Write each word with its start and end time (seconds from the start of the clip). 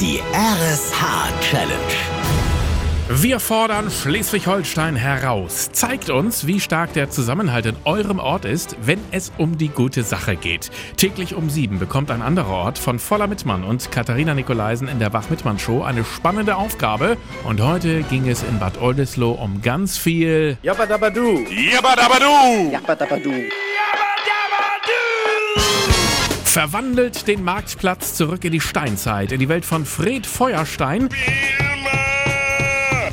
Die 0.00 0.18
RSH-Challenge. 0.32 1.76
Wir 3.10 3.38
fordern 3.38 3.90
Schleswig-Holstein 3.90 4.96
heraus. 4.96 5.68
Zeigt 5.72 6.08
uns, 6.08 6.46
wie 6.46 6.58
stark 6.58 6.94
der 6.94 7.10
Zusammenhalt 7.10 7.66
in 7.66 7.76
eurem 7.84 8.18
Ort 8.18 8.46
ist, 8.46 8.76
wenn 8.80 8.98
es 9.10 9.30
um 9.36 9.58
die 9.58 9.68
gute 9.68 10.02
Sache 10.02 10.36
geht. 10.36 10.70
Täglich 10.96 11.34
um 11.34 11.50
sieben 11.50 11.78
bekommt 11.78 12.10
ein 12.10 12.22
anderer 12.22 12.48
Ort 12.48 12.78
von 12.78 12.98
Voller 12.98 13.26
Mittmann 13.26 13.62
und 13.62 13.92
Katharina 13.92 14.32
Nikolaisen 14.32 14.88
in 14.88 15.00
der 15.00 15.12
Wach-Mittmann-Show 15.12 15.82
eine 15.82 16.02
spannende 16.02 16.56
Aufgabe. 16.56 17.18
Und 17.44 17.60
heute 17.60 18.02
ging 18.04 18.26
es 18.26 18.42
in 18.42 18.58
Bad 18.58 18.80
Oldesloe 18.80 19.36
um 19.36 19.60
ganz 19.60 19.98
viel. 19.98 20.56
Jabbadabadu. 20.62 21.40
Jabbadabadu. 21.50 22.72
Jabbadabadu. 22.72 23.34
Verwandelt 26.52 27.28
den 27.28 27.44
Marktplatz 27.44 28.14
zurück 28.14 28.44
in 28.44 28.50
die 28.50 28.60
Steinzeit, 28.60 29.30
in 29.30 29.38
die 29.38 29.48
Welt 29.48 29.64
von 29.64 29.86
Fred 29.86 30.26
Feuerstein. 30.26 31.08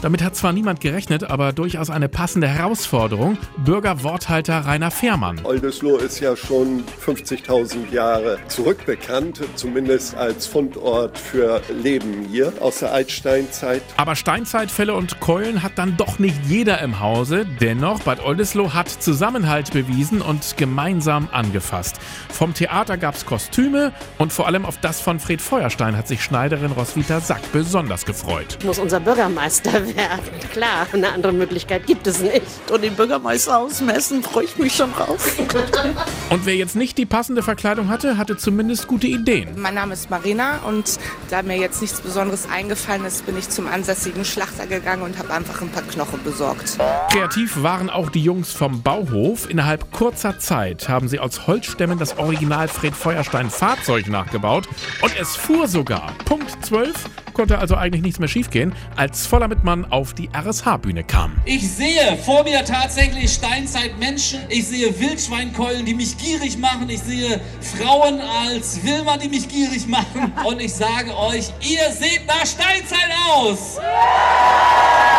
Damit 0.01 0.23
hat 0.23 0.35
zwar 0.35 0.53
niemand 0.53 0.79
gerechnet, 0.79 1.23
aber 1.23 1.53
durchaus 1.53 1.89
eine 1.89 2.07
passende 2.07 2.47
Herausforderung. 2.47 3.37
Bürgerworthalter 3.57 4.59
Rainer 4.59 4.91
Fehrmann. 4.91 5.41
Oldesloe 5.43 5.97
ist 5.97 6.19
ja 6.19 6.35
schon 6.35 6.83
50.000 7.03 7.91
Jahre 7.91 8.37
zurückbekannt, 8.47 9.41
zumindest 9.55 10.15
als 10.15 10.45
Fundort 10.45 11.17
für 11.17 11.61
Leben 11.81 12.27
hier 12.29 12.53
aus 12.59 12.79
der 12.79 12.93
Altsteinzeit. 12.93 13.81
Aber 13.97 14.15
Steinzeitfälle 14.15 14.93
und 14.93 15.19
Keulen 15.19 15.63
hat 15.63 15.79
dann 15.79 15.97
doch 15.97 16.19
nicht 16.19 16.45
jeder 16.45 16.79
im 16.81 16.99
Hause. 16.99 17.47
Dennoch, 17.59 18.01
Bad 18.01 18.23
Oldesloe 18.23 18.75
hat 18.75 18.89
Zusammenhalt 18.89 19.73
bewiesen 19.73 20.21
und 20.21 20.57
gemeinsam 20.57 21.27
angefasst. 21.31 21.95
Vom 22.29 22.53
Theater 22.53 22.97
gab's 22.97 23.25
Kostüme 23.25 23.93
und 24.19 24.31
vor 24.31 24.45
allem 24.45 24.63
auf 24.63 24.77
das 24.79 25.01
von 25.01 25.19
Fred 25.19 25.41
Feuerstein 25.41 25.97
hat 25.97 26.07
sich 26.07 26.23
Schneiderin 26.23 26.71
Roswitha 26.71 27.19
Sack 27.19 27.51
besonders 27.51 28.05
gefreut. 28.05 28.59
Muss 28.63 28.77
unser 28.77 28.99
Bürgermeister 28.99 29.86
werden. 29.95 30.19
Klar, 30.51 30.87
eine 30.91 31.11
andere 31.11 31.33
Möglichkeit 31.33 31.85
gibt 31.85 32.07
es 32.07 32.19
nicht. 32.19 32.41
Und 32.71 32.83
den 32.83 32.95
Bürgermeister 32.95 33.57
ausmessen, 33.57 34.23
freue 34.23 34.45
ich 34.45 34.57
mich 34.57 34.75
schon 34.75 34.91
drauf. 34.93 35.37
Und 36.29 36.45
wer 36.45 36.55
jetzt 36.55 36.75
nicht 36.75 36.97
die 36.97 37.05
passende 37.05 37.43
Verkleidung 37.43 37.89
hatte, 37.89 38.17
hatte 38.17 38.37
zumindest 38.37 38.87
gute 38.87 39.07
Ideen. 39.07 39.49
Mein 39.59 39.75
Name 39.75 39.93
ist 39.93 40.09
Marina 40.09 40.59
und 40.65 40.99
da 41.29 41.41
mir 41.41 41.57
jetzt 41.57 41.81
nichts 41.81 42.01
Besonderes 42.01 42.47
eingefallen 42.49 43.05
ist, 43.05 43.25
bin 43.25 43.37
ich 43.37 43.49
zum 43.49 43.67
ansässigen 43.67 44.25
Schlachter 44.25 44.67
gegangen 44.67 45.03
und 45.03 45.17
habe 45.17 45.33
einfach 45.33 45.61
ein 45.61 45.69
paar 45.69 45.83
Knochen 45.83 46.23
besorgt. 46.23 46.77
Kreativ 47.11 47.63
waren 47.63 47.89
auch 47.89 48.09
die 48.09 48.21
Jungs 48.21 48.51
vom 48.51 48.81
Bauhof. 48.81 49.49
Innerhalb 49.49 49.91
kurzer 49.91 50.39
Zeit 50.39 50.89
haben 50.89 51.07
sie 51.07 51.19
aus 51.19 51.47
Holzstämmen 51.47 51.97
das 51.97 52.17
Original 52.17 52.67
Fred 52.67 52.95
Feuerstein 52.95 53.49
Fahrzeug 53.49 54.07
nachgebaut 54.07 54.67
und 55.01 55.17
es 55.19 55.35
fuhr 55.35 55.67
sogar. 55.67 56.13
Punkt 56.25 56.65
12 56.65 56.93
konnte 57.37 57.59
also 57.59 57.75
eigentlich 57.75 58.01
nichts 58.01 58.19
mehr 58.19 58.27
schiefgehen, 58.27 58.73
als 58.95 59.27
Voller 59.27 59.47
Mittmann 59.47 59.85
auf 59.91 60.15
die 60.15 60.27
RSH-Bühne 60.35 61.03
kam. 61.03 61.33
Ich 61.45 61.69
sehe 61.69 62.17
vor 62.25 62.43
mir 62.43 62.65
tatsächlich 62.65 63.31
Steinzeitmenschen. 63.31 64.39
Ich 64.49 64.67
sehe 64.67 64.99
Wildschweinkeulen, 64.99 65.85
die 65.85 65.93
mich 65.93 66.17
gierig 66.17 66.57
machen. 66.57 66.89
Ich 66.89 67.01
sehe 67.01 67.39
Frauen 67.61 68.19
als 68.21 68.83
Wilma, 68.83 69.17
die 69.17 69.29
mich 69.29 69.47
gierig 69.47 69.87
machen. 69.87 70.33
Und 70.43 70.59
ich 70.59 70.73
sage 70.73 71.15
euch, 71.15 71.49
ihr 71.61 71.91
seht 71.91 72.25
nach 72.25 72.43
Steinzeit 72.45 73.11
aus. 73.31 73.75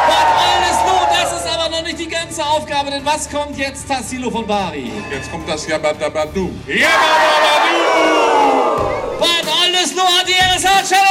Bad 0.08 0.28
Oldesloe, 0.42 1.06
das 1.22 1.40
ist 1.40 1.46
aber 1.54 1.70
noch 1.70 1.84
nicht 1.84 2.00
die 2.00 2.08
ganze 2.08 2.44
Aufgabe, 2.44 2.90
denn 2.90 3.04
was 3.04 3.30
kommt 3.30 3.56
jetzt, 3.56 3.88
Tassilo 3.88 4.28
von 4.28 4.44
Bari? 4.44 4.90
Jetzt 5.08 5.30
kommt 5.30 5.48
das 5.48 5.68
Jabbadabadu. 5.68 6.50
Jabbadabadu! 6.66 7.78
Bad 9.20 9.46
Oldesloe 9.62 10.02
hat 10.18 10.26
die 10.26 10.32
RSH-Challenge 10.32 10.98
gemeistert! 10.98 11.07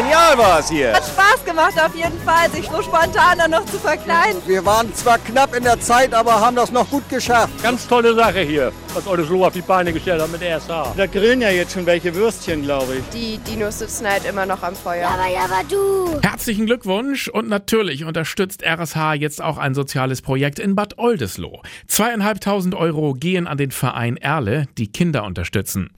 Genial 0.00 0.38
war 0.38 0.60
es 0.60 0.70
hier. 0.70 0.94
Hat 0.94 1.04
Spaß 1.04 1.44
gemacht 1.44 1.74
auf 1.78 1.94
jeden 1.94 2.18
Fall, 2.20 2.50
sich 2.50 2.64
so 2.70 2.80
spontan 2.80 3.36
dann 3.36 3.50
noch 3.50 3.66
zu 3.66 3.78
verkleiden. 3.78 4.40
Wir 4.46 4.64
waren 4.64 4.94
zwar 4.94 5.18
knapp 5.18 5.54
in 5.54 5.62
der 5.62 5.78
Zeit, 5.78 6.14
aber 6.14 6.40
haben 6.40 6.56
das 6.56 6.72
noch 6.72 6.88
gut 6.88 7.06
geschafft. 7.10 7.62
Ganz 7.62 7.86
tolle 7.86 8.14
Sache 8.14 8.40
hier, 8.40 8.72
was 8.94 9.06
Oldesloe 9.06 9.46
auf 9.46 9.52
die 9.52 9.60
Beine 9.60 9.92
gestellt 9.92 10.22
hat 10.22 10.32
mit 10.32 10.40
RSH. 10.40 10.94
Da 10.96 11.04
grillen 11.04 11.42
ja 11.42 11.50
jetzt 11.50 11.72
schon 11.74 11.84
welche 11.84 12.14
Würstchen, 12.14 12.62
glaube 12.62 12.94
ich. 12.96 13.04
Die 13.12 13.36
Dinos 13.46 13.80
sitzen 13.80 14.08
halt 14.08 14.24
immer 14.24 14.46
noch 14.46 14.62
am 14.62 14.74
Feuer. 14.74 15.06
Aber 15.06 15.28
ja, 15.28 15.40
aber 15.40 15.68
du. 15.68 16.18
Herzlichen 16.26 16.64
Glückwunsch 16.64 17.28
und 17.28 17.50
natürlich 17.50 18.06
unterstützt 18.06 18.62
RSH 18.62 19.12
jetzt 19.18 19.42
auch 19.42 19.58
ein 19.58 19.74
soziales 19.74 20.22
Projekt 20.22 20.58
in 20.58 20.76
Bad 20.76 20.96
Oldesloe. 20.96 21.60
Zweieinhalbtausend 21.88 22.74
Euro 22.74 23.12
gehen 23.12 23.46
an 23.46 23.58
den 23.58 23.70
Verein 23.70 24.16
Erle, 24.16 24.66
die 24.78 24.90
Kinder 24.90 25.24
unterstützen. 25.24 25.90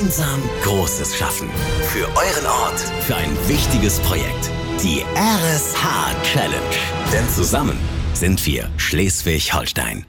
Gemeinsam 0.00 0.40
Großes 0.62 1.14
schaffen. 1.14 1.50
Für 1.92 2.06
euren 2.16 2.46
Ort. 2.46 2.80
Für 3.02 3.16
ein 3.16 3.36
wichtiges 3.46 4.00
Projekt. 4.00 4.50
Die 4.82 5.04
RSH 5.14 6.14
Challenge. 6.22 6.76
Denn 7.12 7.28
zusammen 7.28 7.78
sind 8.14 8.46
wir 8.46 8.70
Schleswig-Holstein. 8.78 10.06